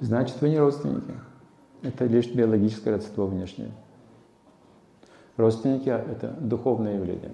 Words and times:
значит 0.00 0.40
вы 0.40 0.50
не 0.50 0.58
родственники. 0.58 1.14
Это 1.82 2.06
лишь 2.06 2.28
биологическое 2.28 2.94
родство 2.94 3.26
внешнее. 3.26 3.70
Родственники— 5.36 5.88
это 5.88 6.34
духовное 6.40 6.96
явление. 6.96 7.32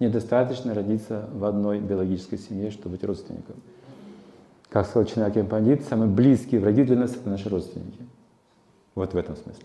Недостаточно 0.00 0.74
родиться 0.74 1.28
в 1.32 1.44
одной 1.44 1.80
биологической 1.80 2.38
семье, 2.38 2.70
чтобы 2.70 2.96
быть 2.96 3.04
родственником. 3.04 3.56
Как 4.68 4.86
сказал 4.86 5.06
Чинакин 5.06 5.46
Пандит, 5.46 5.84
самые 5.84 6.10
близкие 6.10 6.60
враги 6.60 6.84
для 6.84 6.96
нас— 6.96 7.12
это 7.16 7.28
наши 7.28 7.48
родственники. 7.48 8.06
Вот 8.94 9.14
в 9.14 9.16
этом 9.16 9.36
смысле. 9.36 9.64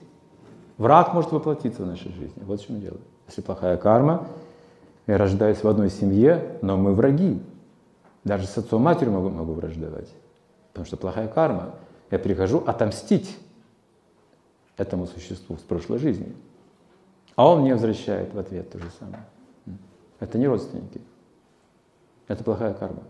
Враг 0.77 1.14
может 1.14 1.32
воплотиться 1.32 1.84
в 1.84 1.88
нашей 1.88 2.11
жизни. 2.14 2.41
Вот 2.43 2.61
в 2.61 2.66
чем 2.66 2.80
дело. 2.80 2.98
Если 3.27 3.41
плохая 3.41 3.77
карма, 3.77 4.27
я 5.07 5.18
рождаюсь 5.18 5.64
в 5.64 5.68
одной 5.68 5.89
семье, 5.89 6.57
но 6.61 6.77
мы 6.77 6.93
враги. 6.93 7.41
Даже 8.23 8.48
с 8.48 8.57
отцом 8.57 8.82
матерью 8.82 9.14
могу, 9.14 9.30
могу 9.30 9.54
враждовать. 9.54 10.09
Потому 10.74 10.86
что 10.88 10.98
плохая 10.98 11.28
карма. 11.28 11.76
Я 12.12 12.20
прихожу 12.20 12.60
отомстить 12.66 13.38
этому 14.76 15.05
существу 15.05 15.55
с 15.58 15.62
прошлой 15.62 15.99
жизни. 15.99 16.36
А 17.36 17.48
он 17.48 17.62
мне 17.62 17.73
возвращает 17.73 18.34
в 18.34 18.40
ответ 18.40 18.72
то 18.72 18.80
же 18.80 18.90
самое. 18.99 19.23
Это 20.20 20.38
не 20.38 20.48
родственники. 20.48 20.99
Это 22.27 22.44
плохая 22.44 22.73
карма. 22.73 23.04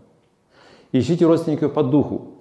Ищите 0.92 1.26
родственников 1.26 1.72
по 1.72 1.82
духу. 1.82 2.32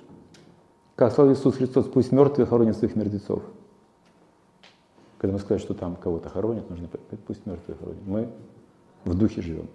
Как 0.96 1.12
сказал 1.12 1.34
Иисус 1.34 1.56
Христос, 1.56 1.86
пусть 1.88 2.12
мертвые 2.12 2.46
хоронят 2.46 2.78
своих 2.78 2.96
мертвецов. 2.96 3.44
Когда 5.18 5.34
мы 5.34 5.40
сказали, 5.40 5.60
что 5.60 5.74
там 5.74 5.96
кого-то 5.96 6.30
хоронят, 6.30 6.70
нужно 6.70 6.90
пусть 7.26 7.46
мертвые 7.46 7.78
хоронят. 7.78 8.06
Мы 8.06 8.30
в 9.06 9.18
духе 9.18 9.42
живем. 9.42 9.70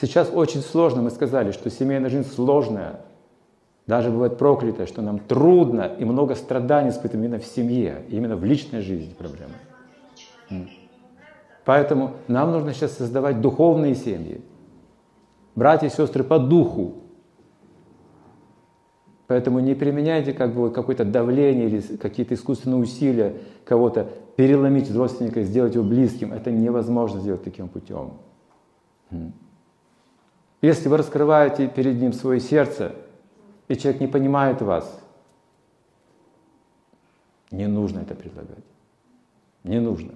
Сейчас 0.00 0.30
очень 0.32 0.60
сложно, 0.60 1.02
мы 1.02 1.10
сказали, 1.10 1.52
что 1.52 1.70
семейная 1.70 2.10
жизнь 2.10 2.28
сложная, 2.30 3.00
даже 3.90 4.08
бывает 4.10 4.38
проклятая, 4.38 4.86
что 4.86 5.02
нам 5.02 5.18
трудно 5.18 5.90
и 5.98 6.04
много 6.04 6.36
страданий 6.36 6.90
испытываем 6.90 7.24
именно 7.24 7.40
в 7.40 7.44
семье, 7.44 8.04
именно 8.08 8.36
в 8.36 8.44
личной 8.44 8.82
жизни 8.82 9.12
проблемы. 9.14 9.54
Поэтому 11.64 12.12
нам 12.28 12.52
нужно 12.52 12.72
сейчас 12.72 12.92
создавать 12.92 13.40
духовные 13.40 13.96
семьи. 13.96 14.42
Братья 15.56 15.88
и 15.88 15.90
сестры 15.90 16.22
по 16.22 16.38
духу. 16.38 17.02
Поэтому 19.26 19.58
не 19.58 19.74
применяйте 19.74 20.34
как 20.34 20.54
бы 20.54 20.70
какое-то 20.70 21.04
давление 21.04 21.68
или 21.68 21.80
какие-то 21.96 22.34
искусственные 22.34 22.80
усилия 22.80 23.38
кого-то 23.64 24.06
переломить 24.36 24.94
родственника, 24.94 25.42
сделать 25.42 25.74
его 25.74 25.82
близким. 25.84 26.32
Это 26.32 26.52
невозможно 26.52 27.18
сделать 27.18 27.42
таким 27.42 27.66
путем. 27.66 28.12
Если 30.62 30.88
вы 30.88 30.96
раскрываете 30.96 31.66
перед 31.66 32.00
ним 32.00 32.12
свое 32.12 32.38
сердце, 32.38 32.94
и 33.70 33.76
человек 33.76 34.00
не 34.00 34.08
понимает 34.08 34.60
вас, 34.62 35.00
не 37.52 37.68
нужно 37.68 38.00
это 38.00 38.16
предлагать. 38.16 38.64
Не 39.62 39.78
нужно. 39.78 40.12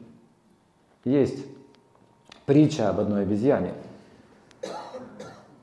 Есть 1.05 1.47
притча 2.47 2.91
об 2.91 2.99
одной 2.99 3.23
обезьяне, 3.23 3.75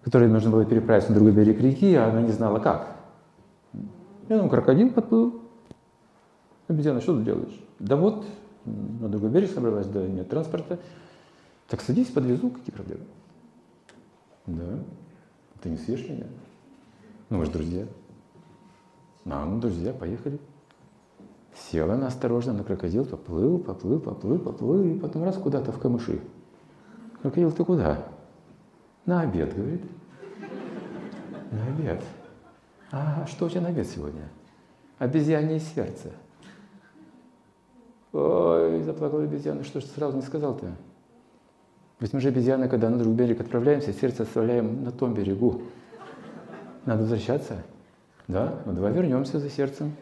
которой 0.03 0.29
нужно 0.29 0.51
было 0.51 0.63
переправиться 0.63 1.11
на 1.11 1.15
другой 1.15 1.33
берег 1.33 1.59
реки, 1.59 1.93
а 1.95 2.07
она 2.07 2.21
не 2.21 2.31
знала 2.31 2.59
как. 2.59 2.95
И 3.73 3.79
ну, 4.29 4.47
крокодил 4.47 4.91
подплыл. 4.91 5.41
Обезьяна, 6.69 7.01
что 7.01 7.17
ты 7.17 7.25
делаешь? 7.25 7.59
Да 7.79 7.97
вот, 7.97 8.25
на 8.63 9.09
другой 9.09 9.31
берег 9.31 9.51
собралась, 9.51 9.87
да 9.87 10.07
нет 10.07 10.29
транспорта. 10.29 10.79
Так 11.67 11.81
садись, 11.81 12.07
подвезу, 12.07 12.51
какие 12.51 12.73
проблемы? 12.73 13.03
Да. 14.45 14.79
Ты 15.61 15.71
не 15.71 15.77
съешь 15.77 16.07
меня? 16.07 16.27
Ну, 17.31 17.37
мы 17.37 17.45
же 17.45 17.51
друзья. 17.51 17.87
А, 19.25 19.45
ну, 19.45 19.57
друзья, 19.61 19.93
поехали. 19.93 20.37
Села 21.55 21.93
она 21.93 22.07
осторожно 22.07 22.51
на 22.51 22.65
крокодил, 22.65 23.05
поплыл, 23.05 23.57
поплыл, 23.57 24.01
поплыл, 24.01 24.37
поплыл, 24.37 24.83
и 24.83 24.99
потом 24.99 25.23
раз 25.23 25.37
куда-то 25.37 25.71
в 25.71 25.79
камыши. 25.79 26.19
Крокодил, 27.21 27.53
ты 27.53 27.63
куда? 27.63 28.05
На 29.05 29.21
обед, 29.21 29.55
говорит. 29.55 29.81
На 31.51 31.67
обед. 31.67 32.03
А 32.91 33.25
что 33.27 33.45
у 33.45 33.49
тебя 33.49 33.61
на 33.61 33.69
обед 33.69 33.87
сегодня? 33.87 34.27
Обезьянье 34.97 35.61
сердце. 35.61 36.11
Ой, 38.11 38.81
заплакала 38.83 39.23
обезьяна, 39.23 39.63
что 39.63 39.79
ж 39.79 39.85
ты 39.85 39.89
сразу 39.91 40.17
не 40.17 40.23
сказал-то? 40.23 40.75
Ведь 42.01 42.11
мы 42.11 42.19
же 42.19 42.27
обезьяны, 42.27 42.67
когда 42.67 42.89
на 42.89 42.97
другой 42.97 43.15
берег 43.15 43.39
отправляемся, 43.39 43.93
сердце 43.93 44.23
оставляем 44.23 44.83
на 44.83 44.91
том 44.91 45.13
берегу. 45.13 45.61
Надо 46.85 47.01
возвращаться. 47.01 47.63
Да? 48.27 48.55
Ну 48.65 48.73
давай 48.73 48.91
вернемся 48.91 49.39
за 49.39 49.49
сердцем. 49.49 49.93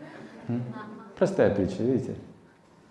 Простая 1.17 1.53
притча, 1.53 1.83
видите? 1.83 2.15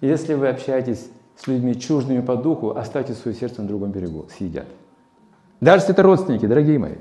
Если 0.00 0.34
вы 0.34 0.48
общаетесь 0.48 1.10
с 1.36 1.46
людьми 1.46 1.78
чуждыми 1.78 2.20
по 2.20 2.36
духу, 2.36 2.70
оставьте 2.70 3.14
свое 3.14 3.36
сердце 3.36 3.62
на 3.62 3.68
другом 3.68 3.90
берегу, 3.90 4.26
съедят. 4.36 4.66
Даже 5.60 5.82
если 5.82 5.92
это 5.92 6.02
родственники, 6.02 6.46
дорогие 6.46 6.78
мои, 6.78 6.96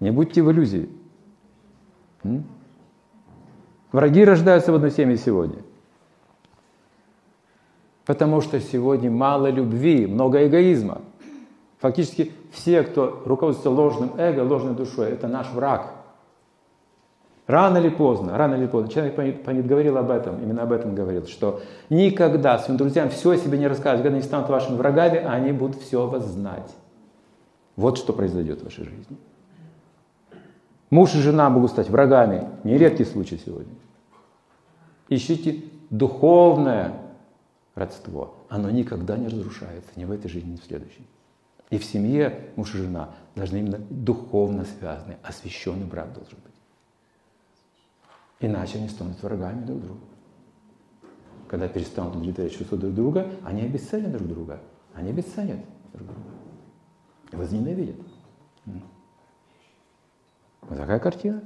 не 0.00 0.10
будьте 0.10 0.42
в 0.42 0.50
иллюзии. 0.50 0.88
Враги 3.90 4.24
рождаются 4.24 4.70
в 4.72 4.74
одной 4.74 4.90
семье 4.90 5.16
сегодня. 5.16 5.62
Потому 8.04 8.40
что 8.40 8.60
сегодня 8.60 9.10
мало 9.10 9.50
любви, 9.50 10.06
много 10.06 10.46
эгоизма. 10.46 11.02
Фактически 11.78 12.32
все, 12.52 12.82
кто 12.82 13.22
руководствуется 13.24 13.70
ложным 13.70 14.12
эго, 14.18 14.40
ложной 14.40 14.74
душой, 14.74 15.10
это 15.10 15.28
наш 15.28 15.50
враг. 15.52 15.94
Рано 17.48 17.78
или 17.78 17.88
поздно, 17.88 18.36
рано 18.36 18.56
или 18.56 18.66
поздно, 18.66 18.92
человек 18.92 19.16
Панит 19.16 19.66
говорил 19.66 19.96
об 19.96 20.10
этом, 20.10 20.40
именно 20.42 20.64
об 20.64 20.70
этом 20.70 20.94
говорил, 20.94 21.26
что 21.26 21.62
никогда 21.88 22.58
своим 22.58 22.76
друзьям 22.76 23.08
все 23.08 23.30
о 23.30 23.36
себе 23.38 23.56
не 23.56 23.66
расскажут, 23.66 24.02
когда 24.02 24.14
они 24.14 24.22
станут 24.22 24.50
вашими 24.50 24.76
врагами, 24.76 25.16
они 25.16 25.52
будут 25.52 25.80
все 25.80 26.06
вас 26.06 26.26
знать. 26.26 26.70
Вот 27.74 27.96
что 27.96 28.12
произойдет 28.12 28.60
в 28.60 28.64
вашей 28.64 28.84
жизни. 28.84 29.16
Муж 30.90 31.14
и 31.14 31.20
жена 31.20 31.48
могут 31.48 31.70
стать 31.70 31.88
врагами. 31.88 32.50
Нередкий 32.64 33.06
случай 33.06 33.40
сегодня. 33.42 33.72
Ищите 35.08 35.64
духовное 35.88 36.92
родство. 37.74 38.34
Оно 38.50 38.68
никогда 38.68 39.16
не 39.16 39.28
разрушается, 39.28 39.90
ни 39.96 40.04
в 40.04 40.12
этой 40.12 40.28
жизни, 40.28 40.50
ни 40.50 40.56
в 40.56 40.64
следующей. 40.64 41.06
И 41.70 41.78
в 41.78 41.84
семье 41.84 42.50
муж 42.56 42.74
и 42.74 42.78
жена 42.78 43.08
должны 43.34 43.56
именно 43.56 43.78
духовно 43.88 44.66
связаны, 44.78 45.16
освященный 45.22 45.86
брак 45.86 46.12
должен 46.12 46.36
быть. 46.44 46.57
Иначе 48.40 48.78
они 48.78 48.88
станут 48.88 49.22
врагами 49.22 49.64
друг 49.64 49.82
друга. 49.82 50.00
Когда 51.48 51.68
перестанут 51.68 52.16
удовлетворять 52.16 52.56
чувства 52.56 52.78
друг 52.78 52.94
друга, 52.94 53.30
они 53.44 53.62
обесценят 53.62 54.12
друг 54.12 54.28
друга. 54.28 54.60
Они 54.94 55.10
обесценят 55.10 55.58
друг 55.92 56.06
друга. 56.06 56.20
Возненавидят. 57.32 57.96
Вот 60.62 60.78
такая 60.78 60.98
картина. 60.98 61.42